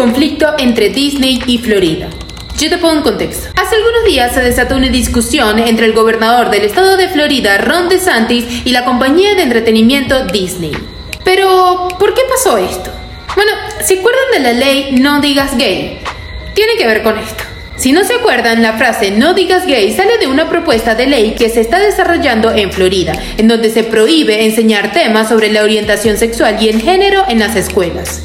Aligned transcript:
conflicto 0.00 0.54
entre 0.58 0.88
Disney 0.88 1.42
y 1.46 1.58
Florida. 1.58 2.08
Yo 2.58 2.70
te 2.70 2.78
pongo 2.78 2.94
en 2.94 3.02
contexto. 3.02 3.48
Hace 3.54 3.76
algunos 3.76 4.04
días 4.06 4.32
se 4.32 4.40
desató 4.40 4.76
una 4.76 4.88
discusión 4.88 5.58
entre 5.58 5.84
el 5.84 5.92
gobernador 5.92 6.48
del 6.48 6.64
estado 6.64 6.96
de 6.96 7.10
Florida, 7.10 7.58
Ron 7.58 7.90
DeSantis, 7.90 8.62
y 8.64 8.70
la 8.70 8.86
compañía 8.86 9.34
de 9.34 9.42
entretenimiento 9.42 10.24
Disney. 10.24 10.72
Pero, 11.22 11.88
¿por 11.98 12.14
qué 12.14 12.22
pasó 12.30 12.56
esto? 12.56 12.90
Bueno, 13.36 13.52
¿se 13.84 13.98
acuerdan 13.98 14.24
de 14.32 14.40
la 14.40 14.52
ley 14.54 14.92
No 14.92 15.20
digas 15.20 15.58
gay? 15.58 15.98
Tiene 16.54 16.76
que 16.78 16.86
ver 16.86 17.02
con 17.02 17.18
esto. 17.18 17.44
Si 17.76 17.92
no 17.92 18.02
se 18.02 18.14
acuerdan, 18.14 18.62
la 18.62 18.78
frase 18.78 19.10
no 19.10 19.34
digas 19.34 19.66
gay 19.66 19.94
sale 19.94 20.16
de 20.16 20.28
una 20.28 20.48
propuesta 20.48 20.94
de 20.94 21.08
ley 21.08 21.34
que 21.34 21.50
se 21.50 21.60
está 21.60 21.78
desarrollando 21.78 22.50
en 22.52 22.72
Florida, 22.72 23.12
en 23.36 23.48
donde 23.48 23.68
se 23.68 23.84
prohíbe 23.84 24.46
enseñar 24.46 24.94
temas 24.94 25.28
sobre 25.28 25.52
la 25.52 25.62
orientación 25.62 26.16
sexual 26.16 26.56
y 26.58 26.70
el 26.70 26.80
género 26.80 27.22
en 27.28 27.38
las 27.38 27.54
escuelas. 27.54 28.22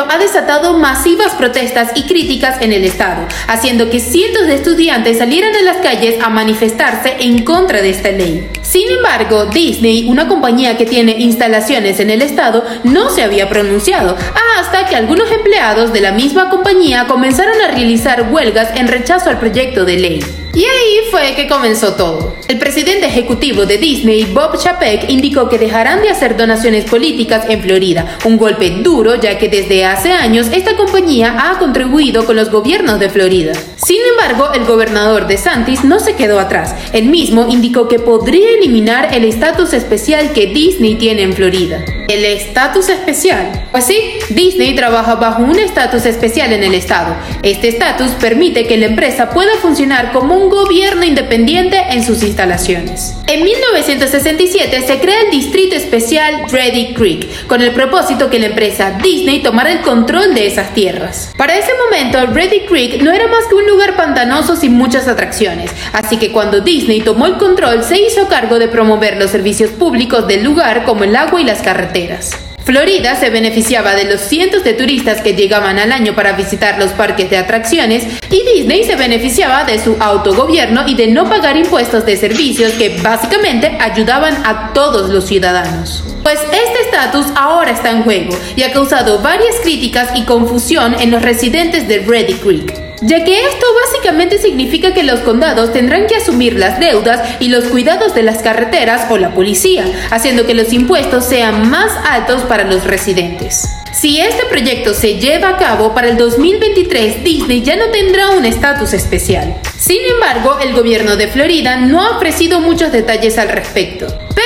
Ha 0.00 0.18
desatado 0.18 0.78
masivas 0.78 1.34
protestas 1.34 1.92
y 1.94 2.04
críticas 2.04 2.60
en 2.60 2.72
el 2.72 2.84
estado, 2.84 3.26
haciendo 3.46 3.90
que 3.90 4.00
cientos 4.00 4.46
de 4.46 4.54
estudiantes 4.54 5.18
salieran 5.18 5.54
a 5.54 5.62
las 5.62 5.76
calles 5.78 6.22
a 6.22 6.30
manifestarse 6.30 7.16
en 7.20 7.44
contra 7.44 7.82
de 7.82 7.90
esta 7.90 8.10
ley. 8.10 8.48
Sin 8.62 8.88
embargo, 8.90 9.46
Disney, 9.46 10.06
una 10.08 10.28
compañía 10.28 10.76
que 10.76 10.86
tiene 10.86 11.12
instalaciones 11.18 12.00
en 12.00 12.10
el 12.10 12.22
estado, 12.22 12.64
no 12.84 13.10
se 13.10 13.22
había 13.22 13.48
pronunciado, 13.48 14.16
hasta 14.58 14.86
que 14.86 14.96
algunos 14.96 15.30
empleados 15.30 15.92
de 15.92 16.00
la 16.00 16.12
misma 16.12 16.48
compañía 16.48 17.06
comenzaron 17.06 17.60
a 17.60 17.72
realizar 17.72 18.28
huelgas 18.30 18.70
en 18.76 18.88
rechazo 18.88 19.28
al 19.28 19.38
proyecto 19.38 19.84
de 19.84 19.96
ley. 19.98 20.41
Y 20.54 20.60
ahí 20.60 21.08
fue 21.10 21.34
que 21.34 21.48
comenzó 21.48 21.94
todo. 21.94 22.36
El 22.46 22.58
presidente 22.58 23.06
ejecutivo 23.06 23.64
de 23.64 23.78
Disney, 23.78 24.24
Bob 24.26 24.58
Chapek, 24.58 25.08
indicó 25.08 25.48
que 25.48 25.58
dejarán 25.58 26.02
de 26.02 26.10
hacer 26.10 26.36
donaciones 26.36 26.84
políticas 26.84 27.46
en 27.48 27.62
Florida, 27.62 28.18
un 28.24 28.36
golpe 28.36 28.68
duro 28.82 29.14
ya 29.14 29.38
que 29.38 29.48
desde 29.48 29.86
hace 29.86 30.12
años 30.12 30.48
esta 30.52 30.76
compañía 30.76 31.34
ha 31.38 31.58
contribuido 31.58 32.26
con 32.26 32.36
los 32.36 32.50
gobiernos 32.50 33.00
de 33.00 33.08
Florida. 33.08 33.52
Sin 33.76 33.98
embargo, 34.10 34.52
el 34.52 34.66
gobernador 34.66 35.26
de 35.26 35.38
Santis 35.38 35.84
no 35.84 36.00
se 36.00 36.16
quedó 36.16 36.38
atrás. 36.38 36.74
Él 36.92 37.06
mismo 37.06 37.46
indicó 37.48 37.88
que 37.88 37.98
podría 37.98 38.50
eliminar 38.50 39.14
el 39.14 39.24
estatus 39.24 39.72
especial 39.72 40.32
que 40.32 40.48
Disney 40.48 40.96
tiene 40.96 41.22
en 41.22 41.32
Florida. 41.32 41.82
¿El 42.12 42.26
estatus 42.26 42.90
especial? 42.90 43.68
Pues 43.72 43.86
sí, 43.86 44.18
Disney 44.28 44.76
trabaja 44.76 45.14
bajo 45.14 45.44
un 45.44 45.58
estatus 45.58 46.04
especial 46.04 46.52
en 46.52 46.62
el 46.62 46.74
estado. 46.74 47.16
Este 47.42 47.68
estatus 47.68 48.10
permite 48.10 48.66
que 48.66 48.76
la 48.76 48.84
empresa 48.84 49.30
pueda 49.30 49.56
funcionar 49.62 50.12
como 50.12 50.36
un 50.36 50.50
gobierno 50.50 51.04
independiente 51.04 51.82
en 51.88 52.04
sus 52.04 52.22
instalaciones. 52.22 53.14
En 53.28 53.42
1967 53.42 54.82
se 54.86 55.00
crea 55.00 55.22
el 55.22 55.30
Distrito 55.30 55.74
Especial 55.74 56.50
Ready 56.50 56.92
Creek, 56.92 57.46
con 57.46 57.62
el 57.62 57.70
propósito 57.70 58.28
que 58.28 58.38
la 58.38 58.48
empresa 58.48 58.98
Disney 59.02 59.42
tomara 59.42 59.72
el 59.72 59.80
control 59.80 60.34
de 60.34 60.48
esas 60.48 60.74
tierras. 60.74 61.32
Para 61.38 61.56
ese 61.56 61.72
momento, 61.92 62.26
Ready 62.32 62.60
Creek 62.60 63.02
no 63.02 63.12
era 63.12 63.28
más 63.28 63.44
que 63.48 63.54
un 63.54 63.66
lugar 63.66 63.96
pantanoso 63.96 64.56
sin 64.56 64.72
muchas 64.72 65.08
atracciones, 65.08 65.70
así 65.92 66.16
que 66.16 66.32
cuando 66.32 66.62
Disney 66.62 67.02
tomó 67.02 67.26
el 67.26 67.36
control 67.36 67.84
se 67.84 68.00
hizo 68.00 68.28
cargo 68.28 68.58
de 68.58 68.68
promover 68.68 69.18
los 69.18 69.30
servicios 69.30 69.70
públicos 69.72 70.26
del 70.26 70.42
lugar 70.42 70.84
como 70.84 71.04
el 71.04 71.14
agua 71.14 71.42
y 71.42 71.44
las 71.44 71.60
carreteras. 71.60 72.30
Florida 72.64 73.16
se 73.16 73.28
beneficiaba 73.28 73.94
de 73.94 74.04
los 74.04 74.20
cientos 74.20 74.64
de 74.64 74.72
turistas 74.72 75.20
que 75.20 75.34
llegaban 75.34 75.78
al 75.78 75.92
año 75.92 76.14
para 76.14 76.32
visitar 76.32 76.78
los 76.78 76.92
parques 76.92 77.28
de 77.28 77.36
atracciones 77.36 78.04
y 78.30 78.42
Disney 78.54 78.84
se 78.84 78.96
beneficiaba 78.96 79.64
de 79.64 79.78
su 79.78 79.96
autogobierno 80.00 80.84
y 80.86 80.94
de 80.94 81.08
no 81.08 81.28
pagar 81.28 81.58
impuestos 81.58 82.06
de 82.06 82.16
servicios 82.16 82.72
que 82.72 82.96
básicamente 83.02 83.76
ayudaban 83.80 84.34
a 84.46 84.72
todos 84.72 85.10
los 85.10 85.26
ciudadanos. 85.26 86.04
Pues 86.22 86.38
este 86.40 86.71
estatus 86.92 87.26
ahora 87.36 87.70
está 87.70 87.90
en 87.90 88.02
juego 88.02 88.36
y 88.54 88.64
ha 88.64 88.72
causado 88.72 89.20
varias 89.20 89.56
críticas 89.62 90.10
y 90.14 90.24
confusión 90.24 90.94
en 91.00 91.10
los 91.10 91.22
residentes 91.22 91.88
de 91.88 92.00
Ready 92.00 92.34
Creek 92.34 92.82
ya 93.00 93.24
que 93.24 93.46
esto 93.46 93.66
básicamente 93.84 94.38
significa 94.38 94.94
que 94.94 95.02
los 95.02 95.20
condados 95.20 95.72
tendrán 95.72 96.06
que 96.06 96.16
asumir 96.16 96.56
las 96.56 96.78
deudas 96.78 97.20
y 97.40 97.48
los 97.48 97.64
cuidados 97.64 98.14
de 98.14 98.22
las 98.22 98.42
carreteras 98.42 99.10
o 99.10 99.18
la 99.18 99.34
policía, 99.34 99.84
haciendo 100.12 100.46
que 100.46 100.54
los 100.54 100.72
impuestos 100.72 101.24
sean 101.24 101.68
más 101.68 101.90
altos 102.08 102.42
para 102.42 102.62
los 102.62 102.84
residentes. 102.84 103.68
Si 103.92 104.20
este 104.20 104.44
proyecto 104.44 104.94
se 104.94 105.16
lleva 105.16 105.48
a 105.48 105.56
cabo 105.58 105.94
para 105.94 106.10
el 106.10 106.16
2023, 106.16 107.24
Disney 107.24 107.62
ya 107.62 107.74
no 107.74 107.86
tendrá 107.86 108.30
un 108.30 108.44
estatus 108.44 108.92
especial. 108.92 109.56
Sin 109.76 109.98
embargo, 110.14 110.58
el 110.62 110.72
gobierno 110.72 111.16
de 111.16 111.26
Florida 111.26 111.76
no 111.76 112.00
ha 112.02 112.16
ofrecido 112.16 112.60
muchos 112.60 112.92
detalles 112.92 113.36
al 113.36 113.48
respecto. 113.48 114.06
Pero 114.06 114.41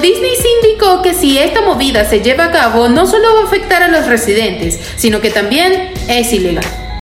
Disney 0.00 0.36
se 0.36 0.48
indicó 0.48 1.02
que 1.02 1.12
si 1.12 1.38
esta 1.38 1.60
movida 1.60 2.04
se 2.08 2.20
lleva 2.20 2.46
a 2.46 2.50
cabo, 2.50 2.88
no 2.88 3.06
solo 3.06 3.34
va 3.34 3.40
a 3.42 3.44
afectar 3.44 3.82
a 3.82 3.88
los 3.88 4.06
residentes, 4.06 4.80
sino 4.96 5.20
que 5.20 5.30
también 5.30 5.92
es 6.08 6.32
ilegal. 6.32 6.79